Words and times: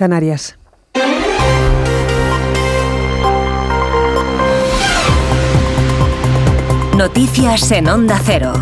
Canarias. 0.00 0.56
Noticias 6.96 7.70
en 7.70 7.86
Onda 7.86 8.18
Cero. 8.24 8.54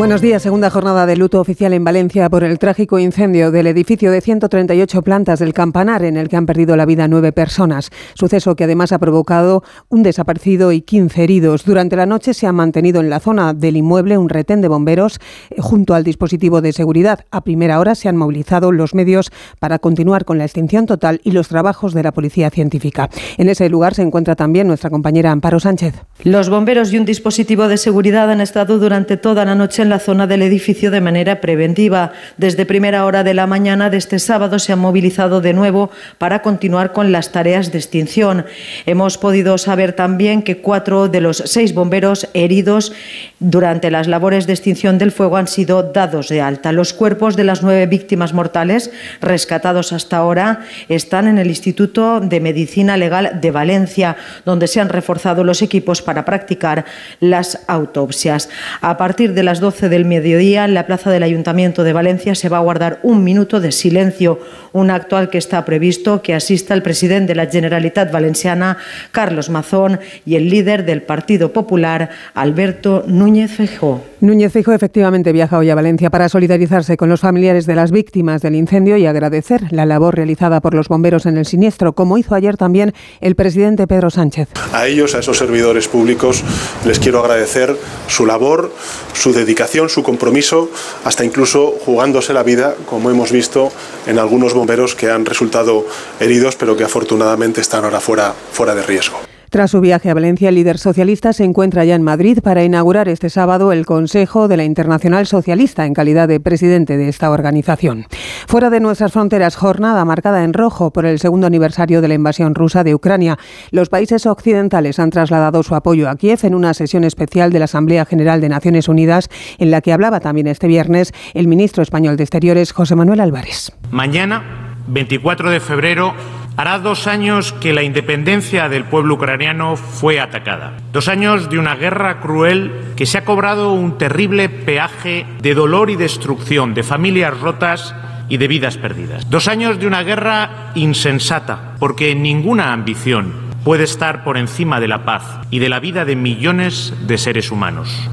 Buenos 0.00 0.22
días. 0.22 0.42
Segunda 0.42 0.70
jornada 0.70 1.04
de 1.04 1.14
luto 1.14 1.42
oficial 1.42 1.74
en 1.74 1.84
Valencia 1.84 2.30
por 2.30 2.42
el 2.42 2.58
trágico 2.58 2.98
incendio 2.98 3.50
del 3.50 3.66
edificio 3.66 4.10
de 4.10 4.22
138 4.22 5.02
plantas 5.02 5.40
del 5.40 5.52
Campanar, 5.52 6.04
en 6.04 6.16
el 6.16 6.30
que 6.30 6.38
han 6.38 6.46
perdido 6.46 6.74
la 6.74 6.86
vida 6.86 7.06
nueve 7.06 7.32
personas. 7.32 7.90
Suceso 8.14 8.56
que 8.56 8.64
además 8.64 8.92
ha 8.92 8.98
provocado 8.98 9.62
un 9.90 10.02
desaparecido 10.02 10.72
y 10.72 10.80
15 10.80 11.22
heridos. 11.22 11.66
Durante 11.66 11.96
la 11.96 12.06
noche 12.06 12.32
se 12.32 12.46
ha 12.46 12.52
mantenido 12.52 13.02
en 13.02 13.10
la 13.10 13.20
zona 13.20 13.52
del 13.52 13.76
inmueble 13.76 14.16
un 14.16 14.30
retén 14.30 14.62
de 14.62 14.68
bomberos 14.68 15.20
eh, 15.50 15.56
junto 15.58 15.92
al 15.92 16.02
dispositivo 16.02 16.62
de 16.62 16.72
seguridad. 16.72 17.26
A 17.30 17.44
primera 17.44 17.78
hora 17.78 17.94
se 17.94 18.08
han 18.08 18.16
movilizado 18.16 18.72
los 18.72 18.94
medios 18.94 19.30
para 19.58 19.80
continuar 19.80 20.24
con 20.24 20.38
la 20.38 20.44
extinción 20.44 20.86
total 20.86 21.20
y 21.24 21.32
los 21.32 21.48
trabajos 21.48 21.92
de 21.92 22.04
la 22.04 22.12
policía 22.12 22.48
científica. 22.48 23.10
En 23.36 23.50
ese 23.50 23.68
lugar 23.68 23.92
se 23.92 24.00
encuentra 24.00 24.34
también 24.34 24.66
nuestra 24.66 24.88
compañera 24.88 25.30
Amparo 25.30 25.60
Sánchez. 25.60 25.96
Los 26.24 26.48
bomberos 26.48 26.90
y 26.90 26.96
un 26.96 27.04
dispositivo 27.04 27.68
de 27.68 27.76
seguridad 27.76 28.30
han 28.30 28.40
estado 28.40 28.78
durante 28.78 29.18
toda 29.18 29.44
la 29.44 29.54
noche 29.54 29.82
en 29.82 29.89
la 29.90 29.98
zona 29.98 30.26
del 30.26 30.40
edificio 30.40 30.90
de 30.90 31.02
manera 31.02 31.42
preventiva. 31.42 32.12
Desde 32.38 32.64
primera 32.64 33.04
hora 33.04 33.22
de 33.22 33.34
la 33.34 33.46
mañana 33.46 33.90
de 33.90 33.98
este 33.98 34.18
sábado 34.18 34.58
se 34.58 34.72
han 34.72 34.78
movilizado 34.78 35.42
de 35.42 35.52
nuevo 35.52 35.90
para 36.16 36.40
continuar 36.40 36.92
con 36.92 37.12
las 37.12 37.32
tareas 37.32 37.72
de 37.72 37.78
extinción. 37.78 38.46
Hemos 38.86 39.18
podido 39.18 39.58
saber 39.58 39.92
también 39.92 40.42
que 40.42 40.58
cuatro 40.58 41.08
de 41.08 41.20
los 41.20 41.42
seis 41.44 41.74
bomberos 41.74 42.28
heridos 42.32 42.92
durante 43.40 43.90
las 43.90 44.08
labores 44.08 44.46
de 44.46 44.52
extinción 44.52 44.98
del 44.98 45.12
fuego 45.12 45.36
han 45.36 45.48
sido 45.48 45.82
dados 45.82 46.28
de 46.28 46.40
alta. 46.40 46.72
Los 46.72 46.92
cuerpos 46.92 47.36
de 47.36 47.44
las 47.44 47.62
nueve 47.62 47.86
víctimas 47.86 48.32
mortales 48.32 48.90
rescatados 49.20 49.92
hasta 49.92 50.16
ahora 50.16 50.60
están 50.88 51.26
en 51.26 51.38
el 51.38 51.48
Instituto 51.48 52.20
de 52.20 52.40
Medicina 52.40 52.96
Legal 52.96 53.40
de 53.40 53.50
Valencia, 53.50 54.16
donde 54.44 54.68
se 54.68 54.80
han 54.80 54.88
reforzado 54.88 55.42
los 55.44 55.62
equipos 55.62 56.02
para 56.02 56.24
practicar 56.24 56.84
las 57.18 57.60
autopsias. 57.66 58.48
A 58.80 58.96
partir 58.96 59.34
de 59.34 59.42
las 59.42 59.60
12 59.60 59.79
del 59.88 60.04
mediodía, 60.04 60.64
en 60.64 60.74
la 60.74 60.86
plaza 60.86 61.10
del 61.10 61.22
Ayuntamiento 61.22 61.84
de 61.84 61.92
Valencia 61.92 62.34
se 62.34 62.48
va 62.48 62.58
a 62.58 62.62
guardar 62.62 63.00
un 63.02 63.24
minuto 63.24 63.60
de 63.60 63.72
silencio, 63.72 64.40
un 64.72 64.90
acto 64.90 65.16
al 65.16 65.30
que 65.30 65.38
está 65.38 65.64
previsto 65.64 66.22
que 66.22 66.34
asista 66.34 66.74
el 66.74 66.82
presidente 66.82 67.28
de 67.28 67.36
la 67.36 67.46
Generalitat 67.46 68.12
Valenciana, 68.12 68.78
Carlos 69.12 69.50
Mazón, 69.50 70.00
y 70.26 70.36
el 70.36 70.50
líder 70.50 70.84
del 70.84 71.02
Partido 71.02 71.52
Popular, 71.52 72.10
Alberto 72.34 73.04
Núñez 73.06 73.52
Feijóo. 73.52 74.09
Núñez 74.20 74.52
Feijóo 74.52 74.74
efectivamente 74.74 75.32
viaja 75.32 75.56
hoy 75.56 75.70
a 75.70 75.74
Valencia 75.74 76.10
para 76.10 76.28
solidarizarse 76.28 76.98
con 76.98 77.08
los 77.08 77.20
familiares 77.20 77.64
de 77.64 77.74
las 77.74 77.90
víctimas 77.90 78.42
del 78.42 78.54
incendio 78.54 78.98
y 78.98 79.06
agradecer 79.06 79.72
la 79.72 79.86
labor 79.86 80.14
realizada 80.14 80.60
por 80.60 80.74
los 80.74 80.88
bomberos 80.88 81.24
en 81.24 81.38
el 81.38 81.46
siniestro, 81.46 81.94
como 81.94 82.18
hizo 82.18 82.34
ayer 82.34 82.58
también 82.58 82.92
el 83.22 83.34
presidente 83.34 83.86
Pedro 83.86 84.10
Sánchez. 84.10 84.50
A 84.74 84.86
ellos, 84.86 85.14
a 85.14 85.20
esos 85.20 85.38
servidores 85.38 85.88
públicos, 85.88 86.44
les 86.84 86.98
quiero 86.98 87.20
agradecer 87.20 87.74
su 88.08 88.26
labor, 88.26 88.70
su 89.14 89.32
dedicación, 89.32 89.88
su 89.88 90.02
compromiso, 90.02 90.68
hasta 91.06 91.24
incluso 91.24 91.74
jugándose 91.82 92.34
la 92.34 92.42
vida, 92.42 92.74
como 92.84 93.10
hemos 93.10 93.32
visto 93.32 93.72
en 94.06 94.18
algunos 94.18 94.52
bomberos 94.52 94.94
que 94.94 95.10
han 95.10 95.24
resultado 95.24 95.86
heridos, 96.20 96.56
pero 96.56 96.76
que 96.76 96.84
afortunadamente 96.84 97.62
están 97.62 97.84
ahora 97.84 98.00
fuera, 98.00 98.34
fuera 98.52 98.74
de 98.74 98.82
riesgo. 98.82 99.29
Tras 99.50 99.72
su 99.72 99.80
viaje 99.80 100.08
a 100.08 100.14
Valencia, 100.14 100.48
el 100.48 100.54
líder 100.54 100.78
socialista 100.78 101.32
se 101.32 101.42
encuentra 101.42 101.84
ya 101.84 101.96
en 101.96 102.04
Madrid 102.04 102.38
para 102.40 102.62
inaugurar 102.62 103.08
este 103.08 103.30
sábado 103.30 103.72
el 103.72 103.84
Consejo 103.84 104.46
de 104.46 104.56
la 104.56 104.62
Internacional 104.62 105.26
Socialista 105.26 105.86
en 105.86 105.92
calidad 105.92 106.28
de 106.28 106.38
presidente 106.38 106.96
de 106.96 107.08
esta 107.08 107.32
organización. 107.32 108.06
Fuera 108.46 108.70
de 108.70 108.78
nuestras 108.78 109.10
fronteras, 109.10 109.56
jornada 109.56 110.04
marcada 110.04 110.44
en 110.44 110.52
rojo 110.52 110.92
por 110.92 111.04
el 111.04 111.18
segundo 111.18 111.48
aniversario 111.48 112.00
de 112.00 112.06
la 112.06 112.14
invasión 112.14 112.54
rusa 112.54 112.84
de 112.84 112.94
Ucrania. 112.94 113.38
Los 113.72 113.88
países 113.88 114.24
occidentales 114.24 115.00
han 115.00 115.10
trasladado 115.10 115.64
su 115.64 115.74
apoyo 115.74 116.08
a 116.08 116.14
Kiev 116.14 116.38
en 116.44 116.54
una 116.54 116.72
sesión 116.72 117.02
especial 117.02 117.52
de 117.52 117.58
la 117.58 117.64
Asamblea 117.64 118.04
General 118.04 118.40
de 118.40 118.50
Naciones 118.50 118.88
Unidas, 118.88 119.28
en 119.58 119.72
la 119.72 119.80
que 119.80 119.92
hablaba 119.92 120.20
también 120.20 120.46
este 120.46 120.68
viernes 120.68 121.12
el 121.34 121.48
ministro 121.48 121.82
español 121.82 122.16
de 122.16 122.22
Exteriores, 122.22 122.70
José 122.70 122.94
Manuel 122.94 123.18
Álvarez. 123.18 123.72
Mañana, 123.90 124.76
24 124.86 125.50
de 125.50 125.58
febrero, 125.58 126.14
Hará 126.60 126.78
dos 126.78 127.06
años 127.06 127.54
que 127.54 127.72
la 127.72 127.82
independencia 127.82 128.68
del 128.68 128.84
pueblo 128.84 129.14
ucraniano 129.14 129.76
fue 129.76 130.20
atacada. 130.20 130.74
Dos 130.92 131.08
años 131.08 131.48
de 131.48 131.58
una 131.58 131.74
guerra 131.74 132.20
cruel 132.20 132.92
que 132.96 133.06
se 133.06 133.16
ha 133.16 133.24
cobrado 133.24 133.72
un 133.72 133.96
terrible 133.96 134.50
peaje 134.50 135.24
de 135.40 135.54
dolor 135.54 135.88
y 135.88 135.96
destrucción, 135.96 136.74
de 136.74 136.82
familias 136.82 137.40
rotas 137.40 137.94
y 138.28 138.36
de 138.36 138.46
vidas 138.46 138.76
perdidas. 138.76 139.30
Dos 139.30 139.48
años 139.48 139.80
de 139.80 139.86
una 139.86 140.02
guerra 140.02 140.72
insensata, 140.74 141.76
porque 141.78 142.14
ninguna 142.14 142.74
ambición 142.74 143.32
puede 143.64 143.84
estar 143.84 144.22
por 144.22 144.36
encima 144.36 144.80
de 144.80 144.88
la 144.88 145.02
paz 145.06 145.40
y 145.50 145.60
de 145.60 145.70
la 145.70 145.80
vida 145.80 146.04
de 146.04 146.16
millones 146.16 146.92
de 147.06 147.16
seres 147.16 147.50
humanos. 147.50 148.10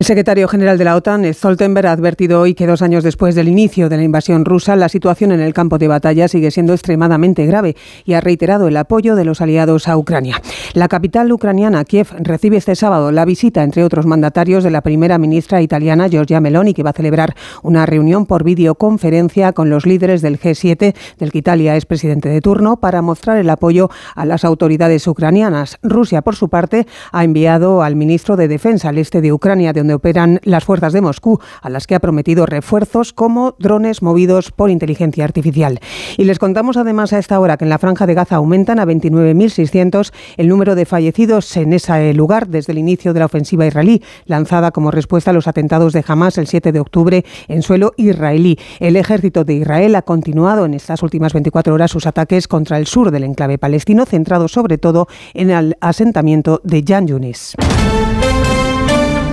El 0.00 0.06
secretario 0.06 0.48
general 0.48 0.78
de 0.78 0.84
la 0.84 0.96
OTAN, 0.96 1.26
Stoltenberg, 1.34 1.86
ha 1.86 1.92
advertido 1.92 2.40
hoy 2.40 2.54
que 2.54 2.66
dos 2.66 2.80
años 2.80 3.04
después 3.04 3.34
del 3.34 3.48
inicio 3.48 3.90
de 3.90 3.98
la 3.98 4.02
invasión 4.02 4.46
rusa, 4.46 4.74
la 4.74 4.88
situación 4.88 5.30
en 5.30 5.40
el 5.40 5.52
campo 5.52 5.76
de 5.76 5.88
batalla 5.88 6.26
sigue 6.26 6.50
siendo 6.50 6.72
extremadamente 6.72 7.44
grave 7.44 7.76
y 8.06 8.14
ha 8.14 8.22
reiterado 8.22 8.66
el 8.66 8.78
apoyo 8.78 9.14
de 9.14 9.26
los 9.26 9.42
aliados 9.42 9.88
a 9.88 9.98
Ucrania. 9.98 10.40
La 10.72 10.88
capital 10.88 11.30
ucraniana, 11.30 11.84
Kiev, 11.84 12.06
recibe 12.18 12.56
este 12.56 12.76
sábado 12.76 13.12
la 13.12 13.26
visita, 13.26 13.62
entre 13.62 13.84
otros 13.84 14.06
mandatarios, 14.06 14.64
de 14.64 14.70
la 14.70 14.80
primera 14.80 15.18
ministra 15.18 15.60
italiana, 15.60 16.08
Giorgia 16.08 16.40
Meloni, 16.40 16.72
que 16.72 16.82
va 16.82 16.90
a 16.90 16.94
celebrar 16.94 17.34
una 17.62 17.84
reunión 17.84 18.24
por 18.24 18.42
videoconferencia 18.42 19.52
con 19.52 19.68
los 19.68 19.84
líderes 19.84 20.22
del 20.22 20.40
G7, 20.40 20.94
del 21.18 21.30
que 21.30 21.38
Italia 21.38 21.76
es 21.76 21.84
presidente 21.84 22.30
de 22.30 22.40
turno, 22.40 22.78
para 22.78 23.02
mostrar 23.02 23.36
el 23.36 23.50
apoyo 23.50 23.90
a 24.14 24.24
las 24.24 24.46
autoridades 24.46 25.06
ucranianas. 25.06 25.76
Rusia, 25.82 26.22
por 26.22 26.36
su 26.36 26.48
parte, 26.48 26.86
ha 27.12 27.22
enviado 27.22 27.82
al 27.82 27.96
ministro 27.96 28.36
de 28.36 28.48
Defensa 28.48 28.88
al 28.88 28.96
este 28.96 29.20
de 29.20 29.34
Ucrania, 29.34 29.74
de 29.74 29.89
operan 29.94 30.40
las 30.44 30.64
fuerzas 30.64 30.92
de 30.92 31.00
Moscú, 31.00 31.40
a 31.62 31.70
las 31.70 31.86
que 31.86 31.94
ha 31.94 32.00
prometido 32.00 32.46
refuerzos 32.46 33.12
como 33.12 33.54
drones 33.58 34.02
movidos 34.02 34.50
por 34.50 34.70
inteligencia 34.70 35.24
artificial. 35.24 35.80
Y 36.16 36.24
les 36.24 36.38
contamos 36.38 36.76
además 36.76 37.12
a 37.12 37.18
esta 37.18 37.40
hora 37.40 37.56
que 37.56 37.64
en 37.64 37.70
la 37.70 37.78
franja 37.78 38.06
de 38.06 38.14
Gaza 38.14 38.36
aumentan 38.36 38.78
a 38.78 38.86
29.600 38.86 40.12
el 40.36 40.48
número 40.48 40.74
de 40.74 40.86
fallecidos 40.86 41.56
en 41.56 41.72
ese 41.72 42.14
lugar 42.14 42.48
desde 42.48 42.72
el 42.72 42.78
inicio 42.78 43.12
de 43.12 43.20
la 43.20 43.26
ofensiva 43.26 43.66
israelí, 43.66 44.02
lanzada 44.26 44.70
como 44.70 44.90
respuesta 44.90 45.30
a 45.30 45.34
los 45.34 45.48
atentados 45.48 45.92
de 45.92 46.04
Hamas 46.06 46.38
el 46.38 46.46
7 46.46 46.72
de 46.72 46.80
octubre 46.80 47.24
en 47.48 47.62
suelo 47.62 47.92
israelí. 47.96 48.58
El 48.78 48.96
ejército 48.96 49.44
de 49.44 49.54
Israel 49.54 49.94
ha 49.96 50.02
continuado 50.02 50.64
en 50.64 50.74
estas 50.74 51.02
últimas 51.02 51.32
24 51.32 51.74
horas 51.74 51.90
sus 51.90 52.06
ataques 52.06 52.48
contra 52.48 52.78
el 52.78 52.86
sur 52.86 53.10
del 53.10 53.24
enclave 53.24 53.58
palestino, 53.58 54.06
centrados 54.06 54.52
sobre 54.52 54.78
todo 54.78 55.08
en 55.34 55.50
el 55.50 55.76
asentamiento 55.80 56.60
de 56.64 56.84
Jan 56.86 57.06
Yunis. 57.06 57.56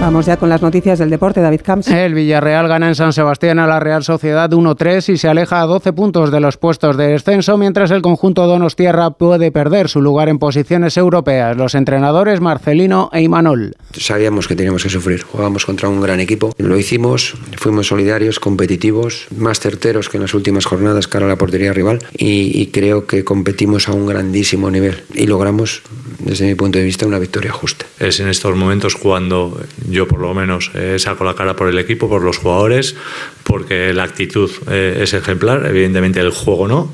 Vamos 0.07 0.25
ya 0.25 0.37
con 0.37 0.47
las 0.47 0.61
noticias 0.61 0.99
del 0.99 1.09
deporte, 1.09 1.41
David 1.41 1.59
Camps. 1.65 1.89
El 1.89 2.13
Villarreal 2.13 2.69
gana 2.69 2.87
en 2.87 2.95
San 2.95 3.11
Sebastián 3.11 3.59
a 3.59 3.67
la 3.67 3.81
Real 3.81 4.05
Sociedad 4.05 4.49
1-3 4.49 5.09
y 5.13 5.17
se 5.17 5.27
aleja 5.27 5.61
a 5.61 5.65
12 5.65 5.91
puntos 5.91 6.31
de 6.31 6.39
los 6.39 6.55
puestos 6.55 6.95
de 6.95 7.07
descenso, 7.07 7.57
mientras 7.57 7.91
el 7.91 8.01
conjunto 8.01 8.47
Donostierra 8.47 9.09
puede 9.09 9.51
perder 9.51 9.89
su 9.89 10.01
lugar 10.01 10.29
en 10.29 10.39
posiciones 10.39 10.95
europeas. 10.95 11.57
Los 11.57 11.75
entrenadores 11.75 12.39
Marcelino 12.39 13.09
e 13.11 13.21
Imanol. 13.21 13.75
Sabíamos 13.91 14.47
que 14.47 14.55
teníamos 14.55 14.81
que 14.81 14.87
sufrir, 14.87 15.23
jugábamos 15.23 15.65
contra 15.65 15.89
un 15.89 15.99
gran 15.99 16.21
equipo, 16.21 16.55
lo 16.57 16.77
hicimos, 16.77 17.33
fuimos 17.57 17.87
solidarios, 17.87 18.39
competitivos, 18.39 19.27
más 19.35 19.59
certeros 19.59 20.07
que 20.07 20.15
en 20.15 20.23
las 20.23 20.33
últimas 20.33 20.65
jornadas 20.65 21.09
cara 21.09 21.25
a 21.25 21.29
la 21.29 21.35
portería 21.35 21.73
rival 21.73 21.99
y, 22.17 22.57
y 22.57 22.67
creo 22.67 23.07
que 23.07 23.25
competimos 23.25 23.89
a 23.89 23.91
un 23.91 24.05
grandísimo 24.05 24.71
nivel 24.71 25.03
y 25.13 25.27
logramos, 25.27 25.81
desde 26.19 26.45
mi 26.45 26.55
punto 26.55 26.79
de 26.79 26.85
vista, 26.85 27.05
una 27.05 27.19
victoria 27.19 27.51
justa. 27.51 27.85
Es 27.99 28.21
en 28.21 28.29
estos 28.29 28.55
momentos 28.55 28.95
cuando 28.95 29.59
yo 29.96 29.96
por 30.05 30.19
lo 30.19 30.33
menos 30.33 30.69
eh, 30.73 30.99
saco 30.99 31.23
la 31.23 31.33
cara 31.33 31.55
por 31.55 31.69
el 31.69 31.79
equipo, 31.79 32.09
por 32.09 32.21
los 32.21 32.39
jugadores, 32.39 32.97
porque 33.43 33.93
la 33.93 34.03
actitud 34.03 34.51
eh, 34.69 34.99
es 35.01 35.13
ejemplar, 35.13 35.65
evidentemente 35.65 36.19
el 36.19 36.31
juego 36.31 36.67
no, 36.67 36.91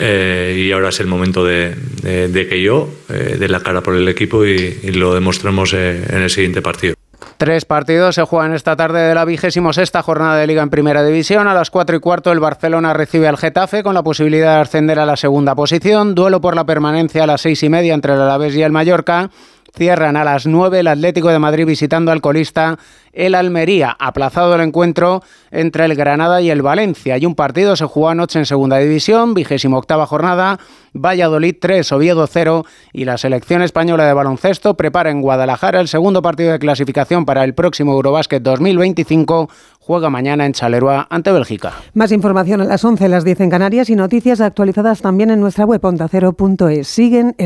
eh, 0.00 0.64
y 0.66 0.72
ahora 0.72 0.88
es 0.88 0.98
el 0.98 1.06
momento 1.06 1.44
de, 1.44 1.76
que 2.02 2.60
yo 2.60 2.88
dé 3.08 3.48
la 3.48 3.60
cara 3.60 3.80
por 3.80 3.94
el 3.94 4.08
equipo 4.08 4.44
y, 4.44 4.80
y 4.82 4.90
lo 4.90 5.14
demostremos 5.14 5.72
en 5.74 6.22
el 6.22 6.30
siguiente 6.30 6.60
partido. 6.60 6.96
Tres 7.42 7.64
partidos 7.64 8.14
se 8.14 8.22
juegan 8.22 8.54
esta 8.54 8.76
tarde 8.76 9.00
de 9.00 9.16
la 9.16 9.24
vigésimo 9.24 9.72
sexta 9.72 10.00
jornada 10.00 10.36
de 10.36 10.46
Liga 10.46 10.62
en 10.62 10.70
Primera 10.70 11.04
División. 11.04 11.48
A 11.48 11.54
las 11.54 11.70
cuatro 11.70 11.96
y 11.96 11.98
cuarto 11.98 12.30
el 12.30 12.38
Barcelona 12.38 12.92
recibe 12.92 13.26
al 13.26 13.36
Getafe 13.36 13.82
con 13.82 13.94
la 13.94 14.04
posibilidad 14.04 14.54
de 14.54 14.60
ascender 14.60 15.00
a 15.00 15.06
la 15.06 15.16
segunda 15.16 15.56
posición. 15.56 16.14
Duelo 16.14 16.40
por 16.40 16.54
la 16.54 16.64
permanencia 16.64 17.24
a 17.24 17.26
las 17.26 17.40
seis 17.40 17.60
y 17.64 17.68
media 17.68 17.94
entre 17.94 18.14
el 18.14 18.20
Alavés 18.20 18.54
y 18.54 18.62
el 18.62 18.70
Mallorca. 18.70 19.30
Cierran 19.74 20.16
a 20.16 20.24
las 20.24 20.46
9 20.46 20.80
el 20.80 20.86
Atlético 20.86 21.28
de 21.28 21.38
Madrid 21.38 21.66
visitando 21.66 22.12
al 22.12 22.20
colista 22.20 22.78
el 23.12 23.34
Almería. 23.34 23.96
Aplazado 23.98 24.54
el 24.54 24.60
encuentro 24.60 25.22
entre 25.50 25.84
el 25.84 25.94
Granada 25.94 26.40
y 26.40 26.50
el 26.50 26.62
Valencia. 26.62 27.18
Y 27.18 27.26
un 27.26 27.34
partido 27.34 27.76
se 27.76 27.84
jugó 27.84 28.08
anoche 28.08 28.38
en 28.38 28.46
Segunda 28.46 28.78
División, 28.78 29.34
vigésimo 29.34 29.78
octava 29.78 30.06
jornada. 30.06 30.58
Valladolid 30.94 31.56
3, 31.58 31.90
Oviedo 31.92 32.26
0 32.26 32.64
y 32.92 33.04
la 33.04 33.16
selección 33.16 33.62
española 33.62 34.06
de 34.06 34.12
baloncesto 34.12 34.76
prepara 34.76 35.10
en 35.10 35.22
Guadalajara 35.22 35.80
el 35.80 35.88
segundo 35.88 36.20
partido 36.20 36.52
de 36.52 36.58
clasificación 36.58 37.24
para 37.24 37.44
el 37.44 37.54
próximo 37.54 37.92
Eurobásquet 37.92 38.42
2025 38.42 39.48
juega 39.78 40.10
mañana 40.10 40.46
en 40.46 40.52
Chaleroa 40.52 41.06
ante 41.10 41.32
Bélgica. 41.32 41.72
Más 41.94 42.12
información 42.12 42.60
a 42.60 42.64
las 42.64 42.84
11, 42.84 43.08
las 43.08 43.24
10 43.24 43.40
en 43.40 43.50
Canarias 43.50 43.90
y 43.90 43.96
noticias 43.96 44.40
actualizadas 44.40 45.00
también 45.02 45.30
en 45.30 45.40
nuestra 45.40 45.64
web 45.64 45.84
ondacero.es. 45.84 46.86
Siguen 46.86 47.34
escuchando 47.38 47.42